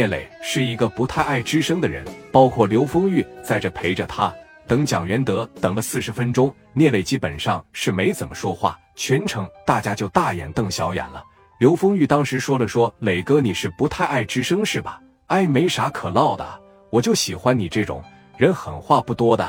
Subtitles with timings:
[0.00, 2.02] 聂磊是一个不太爱吱声的人，
[2.32, 4.34] 包括刘丰玉在这陪着他。
[4.66, 11.22] 等蒋元德等了四十分钟，聂磊基本上是没怎么说话，全程大家就大眼瞪小眼了。
[11.58, 14.98] 刘丰玉当时说了说：“磊哥，你是不太爱吱声是吧？
[15.26, 16.48] 哎，没啥可唠的，
[16.88, 18.02] 我就喜欢你这种
[18.38, 19.46] 人狠话不多的。”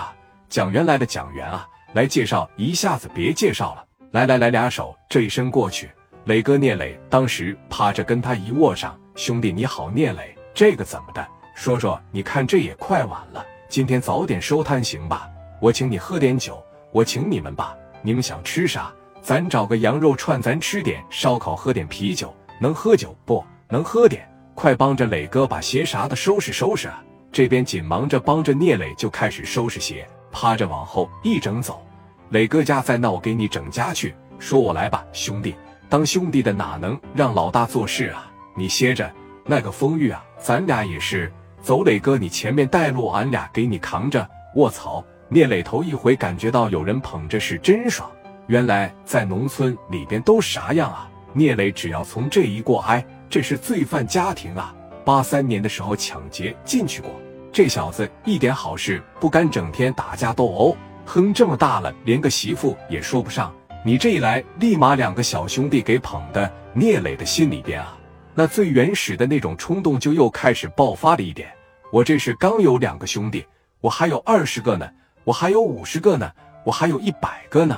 [0.49, 5.89] 蒋元来的，蒋元啊，来介绍一下子，别介绍了，来来来，俩手这一伸过去，
[6.25, 10.36] 磊哥聂磊当时趴着跟他一握上，兄弟你好，聂磊。
[10.54, 11.25] 这个怎么的？
[11.55, 15.29] 说说，你看这也快晚了，今天早点收摊行吧？
[15.60, 17.75] 我请你喝点酒，我请你们吧。
[18.01, 18.91] 你们想吃啥？
[19.21, 22.33] 咱找个羊肉串，咱吃点烧烤，喝点啤酒。
[22.60, 24.27] 能喝酒不能喝点？
[24.55, 27.04] 快帮着磊哥把鞋啥的收拾收拾啊！
[27.32, 31.86] 这边紧忙着帮着聂磊就开始收拾鞋，趴着往后一整走。
[32.30, 34.13] 磊哥家在那，我给你整家去。
[34.38, 35.55] 说我来吧，兄弟，
[35.88, 38.30] 当兄弟的哪能让老大做事啊？
[38.55, 39.09] 你歇着。
[39.45, 44.27] 那个风玉啊，咱俩也是走，磊哥，你前面带路，俺俩给你扛着。
[44.55, 45.03] 卧槽！
[45.29, 48.11] 聂磊头一回感觉到有人捧着是真爽。
[48.47, 51.09] 原来在农村里边都啥样啊？
[51.33, 54.75] 聂磊只要从这一过，哎，这是罪犯家庭啊！
[55.05, 57.09] 八三年的时候抢劫进去过，
[57.51, 63.53] 这小子一点好事不干，整天打架斗殴，哼，这么大了连个媳妇也说不上。
[63.85, 67.97] 你这一来，立马两个小兄弟给捧的，聂磊的心里边啊。
[68.33, 71.51] 那最原始的那种冲动就又开始爆发了一点。
[71.91, 73.45] 我这是刚有两个兄弟，
[73.81, 74.89] 我还有二十个呢，
[75.23, 76.31] 我还有五十个呢，
[76.63, 77.77] 我还有一百个呢，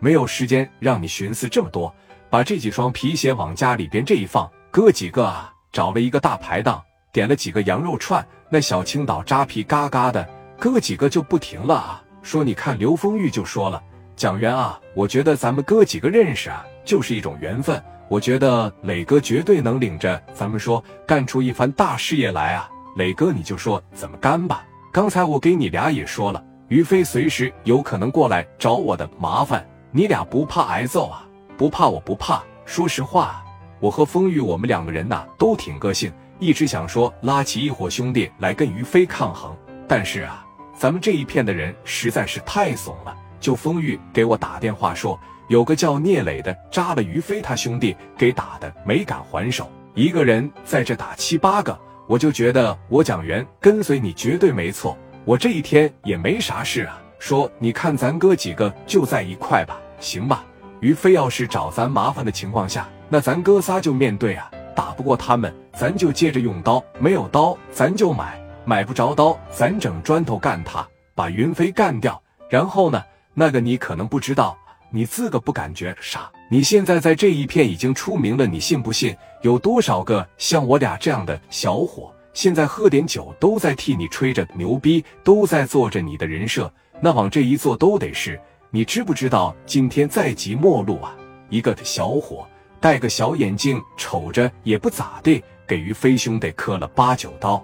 [0.00, 1.94] 没有时间让你寻思这么多。
[2.30, 6.82] 把这几双皮鞋往家里边这一放，哥几个啊，找了一个大排档，
[7.12, 13.82] 点了几个羊肉串，那小青岛扎皮嘎嘎的，哥几个就不停了啊，说你看刘丰玉就说了，
[14.14, 17.82] 蒋元啊，我觉得咱们哥几个认识啊，就是一种缘分。
[18.08, 22.68] 我觉得磊哥绝对能领着咱们说干出一番大事业来啊！
[22.96, 24.66] 磊哥，你就说怎么干吧。
[24.90, 31.28] 刚才我给你俩也说了，于飞随时有可能过来找我的麻烦，你俩不怕挨揍啊？
[31.58, 32.42] 不怕，我不怕。
[32.64, 33.44] 说实话，
[33.78, 39.54] 我和风玉我们两个人呐都挺个性，一直想说拉起一伙兄弟来跟于飞抗衡。
[39.86, 43.14] 但是啊，咱们这一片的人实在是太怂了。
[43.38, 45.20] 就风玉给我打电话说。
[45.48, 51.76] 有个叫聂磊的扎了于飞他兄弟给打的没敢还手，一个人在这打七八个，
[52.06, 57.00] 我就觉得我蒋元跟随你绝对没错，我这一天也没啥事啊。
[57.18, 60.44] 说你看咱哥几个就在一块吧，行吧？
[60.80, 72.22] 于飞要是找咱麻烦的情况下，那咱哥仨就面对啊，打不过他们，咱就接着用刀，没有刀咱就买，买不着刀咱整砖头干他，把云飞干掉。
[72.50, 74.56] 然后呢，那个你可能不知道。
[74.90, 76.30] 你自个不感觉傻？
[76.50, 79.14] 你现在在这一片已经出名了，你信不信？
[79.42, 88.40] 有多少个像我俩这样的小伙，现在喝点酒都在替你吹着牛逼，都在做着你的人设，那往这一坐都得是。
[88.70, 91.14] 你知不知道今天在即末路啊？
[91.50, 92.46] 一个小伙
[92.80, 97.62] 戴个小眼镜，瞅着也不咋地，给于飞兄弟磕了八九刀，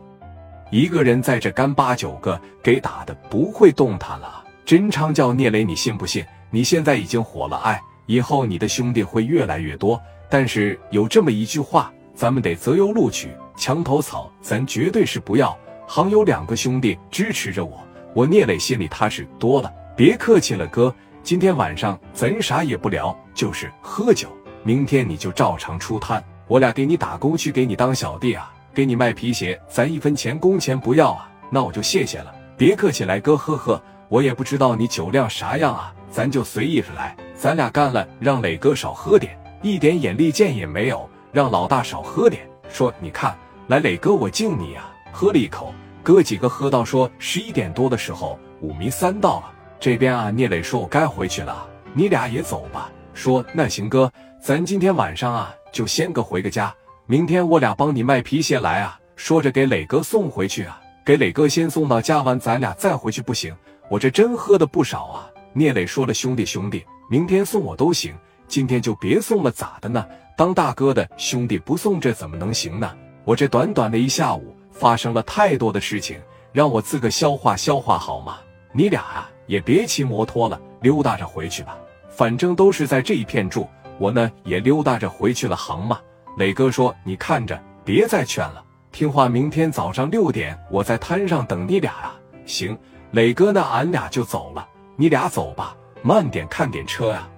[0.70, 4.43] 一个人在这干八九个，给打的不会动弹了。
[4.64, 6.24] 真昌叫聂磊，你信不信？
[6.50, 10.00] 你现在已经火了，哎，以后你的兄弟会越来越多。
[10.30, 15.54] 但是有这么一句话，咱们得择优录取，墙头草咱绝对是不要。
[15.86, 17.78] 行有两个兄弟支持着我，
[18.14, 19.70] 我聂磊心里踏实多了。
[19.94, 24.28] 别客气了，哥，今天晚上咱啥也不聊，就是喝酒。
[24.62, 31.30] 明天你就照常出摊，我俩给你打工去，给你当小弟啊，给你卖皮鞋，咱一分钱工钱不要啊。
[31.50, 33.80] 那我就谢谢了，别客气，来哥，呵呵，
[34.14, 35.92] 我也不知道你酒量啥样啊。
[36.08, 41.10] 咱就随意着来，咱俩干了，让磊哥少喝点，一点眼力见也没有。
[41.32, 43.36] 让老大少喝点，说你看，
[43.66, 44.88] 来磊哥我敬你啊。
[45.10, 49.50] 喝了一口，哥几个喝到说十一点多的时候，五迷三道了。
[49.80, 52.88] 这边啊，聂磊说我该回去了，你俩也走吧。
[53.14, 54.08] 说那行哥，
[54.40, 56.72] 咱今天晚上啊就先个回个家，
[57.06, 58.96] 明天我俩帮你卖皮鞋来啊。
[59.16, 63.52] 说着给磊哥送回去啊，给磊哥先送到家完，咱俩再回去不行？
[63.94, 65.30] 我这真喝的不少啊。
[65.52, 68.12] 聂磊说了：“兄弟，兄弟，明天送我都行，
[68.48, 70.04] 今天就别送了，咋的呢？
[70.36, 72.92] 当大哥的兄弟不送，这怎么能行呢？
[73.24, 76.20] 我这短短的一下午发生了太多的事情，
[76.52, 78.38] 让我自个消化消化好吗？
[78.72, 81.78] 你俩啊，也别骑摩托了，溜达着回去吧。
[82.08, 83.68] 反正都是在这一片住，
[84.00, 86.00] 我呢也溜达着回去了，行吗？”
[86.36, 89.28] 磊哥说：“你看着，别再劝了，听话。
[89.28, 92.76] 明天早上六点，我在摊上等你俩啊。”行，
[93.14, 94.68] 磊哥，那俺俩就走了。
[94.96, 97.28] 你俩走吧，慢点看点车呀。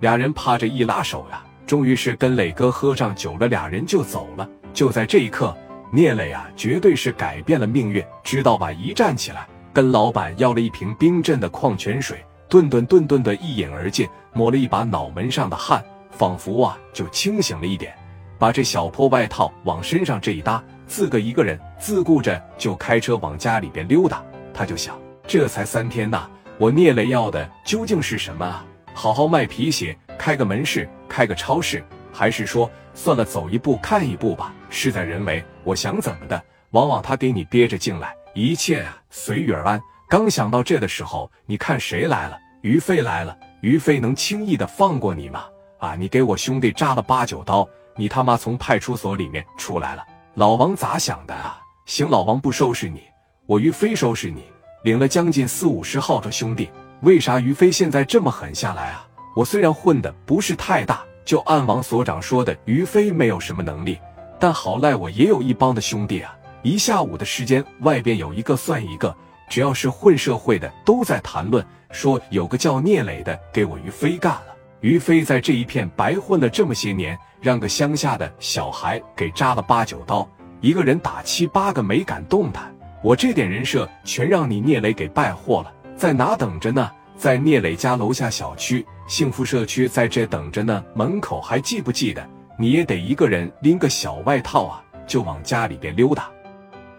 [0.00, 4.48] 俩人趴着一拉手呀，终于是跟磊哥喝上酒了，俩人就走了。
[4.72, 5.56] 就在这一刻，
[5.92, 8.72] 聂磊啊，绝对是改变了命运，知道吧？
[8.72, 17.94] 一站起来，跟老板要了一瓶冰镇的矿泉水，顿顿顿顿的一饮而尽，抹了一把脑门上的汗，仿佛啊就清醒了一点，
[18.36, 24.20] 把这小破外套往身上这一搭，自个一个人自顾着就开车往家里边溜达。
[24.54, 24.96] 他就想，
[25.26, 28.64] 这才三天呐，我聂磊要的究竟是什么啊？
[28.94, 34.54] 好好卖皮鞋，开个门市，开个超市，还是说算了，走一步看一步吧？
[34.70, 36.40] 事在人为，我想怎么的，
[36.70, 39.82] 往往他给你憋着进来，一切啊随遇而安。
[40.08, 42.38] 刚想到这的时候，你看谁来了？
[42.62, 43.36] 于飞来了。
[43.60, 45.44] 于飞能轻易的放过你吗？
[45.78, 47.66] 啊，你给我兄弟扎了八九刀，
[47.96, 50.04] 你他妈从派出所里面出来了，
[50.34, 51.58] 老王咋想的啊？
[51.86, 53.02] 行，老王不收拾你，
[53.46, 54.44] 我于飞收拾你。
[54.84, 56.68] 领了将近四五十号的兄弟。
[57.00, 59.06] 为啥于飞现在这么狠下来啊？
[59.34, 63.98] 我虽然混的不是太大，就按王所长说的，于飞没有什么能力，
[64.38, 66.36] 但好赖我也有一帮的兄弟啊！
[66.62, 69.14] 一下午的时间，外边有一个算一个，
[69.48, 74.56] 只要是混社会的都在谈论，说有个叫聂磊的给我于飞干了。
[74.80, 80.26] 于飞在这一片白混了这么些年，让个乡下的小孩给扎了八九刀，
[80.60, 82.73] 一个人打七八个没敢动弹，
[83.04, 85.70] 我这点人设全让你聂磊给败货了。
[85.94, 86.90] 在哪等着呢？
[87.18, 90.82] 在聂磊家楼下小区幸福社区，在这等着呢。
[90.94, 92.26] 门口还记不记得？
[92.58, 96.30] 你也得一个人拎个小外套啊，就往家里边溜达。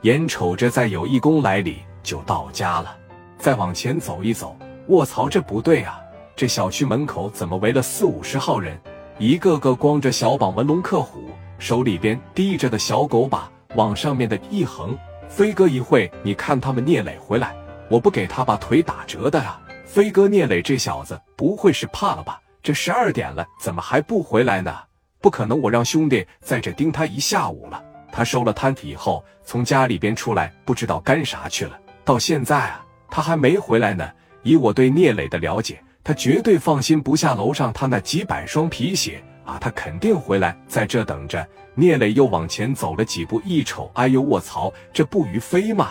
[0.04, 2.96] 眼瞅着再有一公来里就到家了，
[3.40, 4.56] 再往前走一走，
[4.90, 6.00] 卧槽，这不对啊！
[6.36, 8.80] 这小区门口怎么围了四五十号人？
[9.18, 14.96] 一个个光着小膀纹龙克虎，手里边提着的小狗把往上面的一横，
[15.36, 17.54] 飞哥一会，你看他们聂磊回来。
[17.90, 19.62] 我不给他把腿打折的啊！
[19.84, 22.40] 飞哥聂磊这小子不会是怕了吧？
[22.64, 24.74] 这十二点了，怎么还不回来呢？
[25.20, 27.84] 不可能，我让兄弟在这盯他一下午了。
[28.14, 31.78] 他收了摊子以后，从家里边出来，不知道干啥去了。
[32.06, 34.10] 到现在啊，他还没回来呢。
[34.42, 39.58] 以我对聂磊的了解，他绝对放心不下楼上他那几百双皮鞋啊！
[39.60, 41.46] 他肯定回来，在这等着。
[41.76, 45.90] 聂磊又往前走了几步，一瞅，哎呦卧槽，这不于飞吗？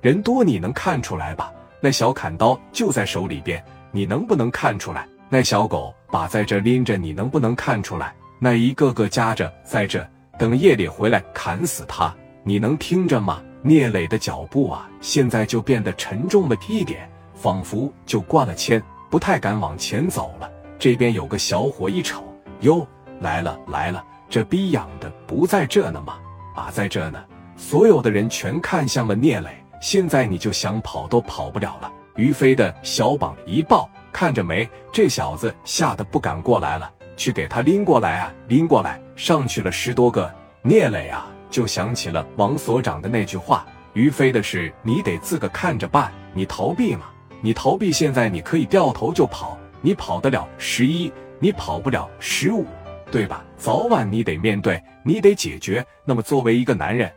[0.00, 1.52] 人多你能看出来吧？
[1.80, 3.62] 那小砍刀就在手里边，
[3.92, 5.06] 你能不能看出来？
[5.28, 8.14] 那小狗把在这拎着，你能不能看出来？
[8.38, 10.06] 那一个个夹着在这
[10.38, 13.42] 等夜里回来砍死他，你能听着吗？
[13.62, 20.50] 聂磊的脚步啊，现在就变得沉重了一点，仿佛就灌了铅，不太敢往前走了。
[20.78, 22.22] 这边有个小伙一瞅，
[22.60, 22.86] 哟，
[23.20, 26.14] 来了来了，这逼养的不在这呢吗？
[26.54, 27.22] 啊，在这呢。
[27.56, 29.50] 所有的人全看向了聂磊。
[29.80, 31.92] 现在你就想跑都跑不了了。
[32.16, 34.68] 于飞的小膀一抱，看着没？
[34.90, 36.90] 这小子吓得不敢过来了。
[37.16, 38.32] 去给他拎过来啊！
[38.48, 40.30] 拎过来，上去了十多个。
[40.62, 46.12] 聂磊啊，就想起了王所长的那句话：于飞的事，你得自个看着办。
[46.34, 47.06] 你逃避嘛？
[47.40, 49.56] 你逃避，现在你可以掉头就跑。
[49.80, 52.66] 你跑得了十一，你跑不了十五，
[53.10, 53.44] 对吧？
[53.56, 55.84] 早晚你得面对，你得解决。
[56.04, 57.12] 那么作为一个男人，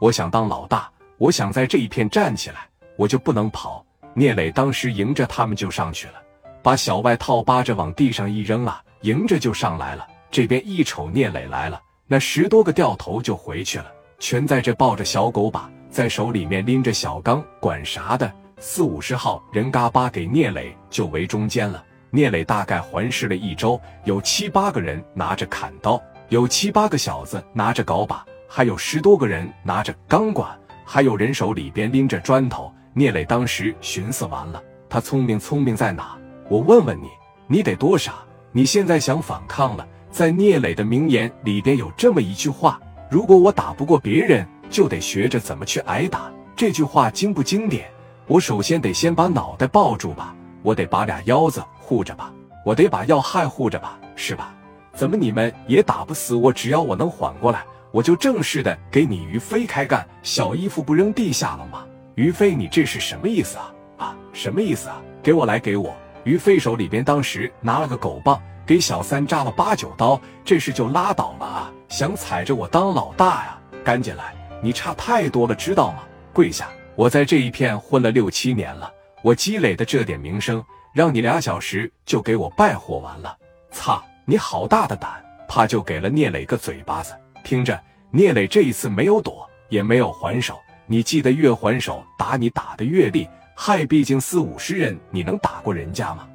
[0.00, 0.90] 我想当老大。
[1.16, 3.84] 我想在这一片站起来，我就不能跑。
[4.14, 6.14] 聂磊当时迎着他们就上去了，
[6.62, 10.06] 把小外套扒着往地上一扔啊，迎着就上来了。
[10.30, 13.86] 这边一瞅聂磊来了，那十多个掉头就回去了，
[14.18, 18.30] 全在这抱着小狗把，在手里面拎着小钢，管啥的？
[18.58, 21.84] 四五十号人嘎巴给聂磊就围中间了。
[22.14, 30.48] 聂磊大概环视了一周，有七八个人拿着砍刀，有七八个小子拿着镐把，还有十多个人拿着钢管。
[30.84, 36.16] 还有人手里边拎着砖头，聂磊当时寻思完了，他聪明聪明在哪？
[36.48, 37.08] 我问问你，
[37.48, 38.14] 你得多傻？
[38.52, 39.84] 你现在想反抗了？
[40.12, 42.80] 在聂磊的名言里边有这么一句话：
[43.10, 46.30] 如果我打不过别人，就得学着怎么去挨打。
[46.54, 47.90] 这句话经不经典？
[48.28, 50.32] 我首先得先把脑袋抱住吧，
[50.64, 52.32] 我得把俩腰子护着吧，
[52.64, 54.54] 我得把要害护着吧，是吧？
[54.94, 56.50] 怎么你们也打不死我？
[56.50, 57.62] 只要我能缓过来。
[57.90, 61.84] 我就正式的给你于飞开干，小衣服不扔地下了吗？
[62.14, 63.74] 于飞，你这是什么意思啊？
[63.98, 65.00] 啊，什么意思啊？
[65.22, 65.94] 给我来，给我！
[66.24, 71.72] 于飞手里边当时拿了个狗棒，给小三扎了八九刀，这事就拉倒了啊！
[71.88, 73.58] 想踩着我当老大呀？
[73.84, 74.34] 赶紧来！
[74.62, 75.98] 你差太多了，知道吗？
[76.32, 76.68] 跪下！
[76.96, 78.90] 我在这一片混了六七年了，
[79.24, 80.62] 我积累的这点名声，
[80.92, 83.34] 让你俩小时就给我败火完了！
[83.70, 85.24] 操，你好大的胆！
[85.48, 87.14] 怕就给了聂磊个嘴巴子。
[87.42, 90.60] 听着，聂磊这一次没有躲，也没有还手。
[90.84, 93.26] 你记得越还手，打你打的越厉
[93.56, 93.86] 害。
[93.86, 96.28] 毕竟四五十人，你能打过人家吗？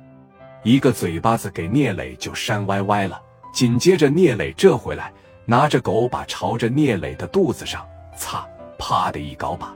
[0.63, 3.21] 一个嘴巴子给聂磊就扇歪歪了。
[3.53, 5.13] 紧接着，聂磊这回来，
[5.45, 8.43] 拿着狗把朝着聂磊的肚子上擦，
[8.79, 9.75] 啪的一高把。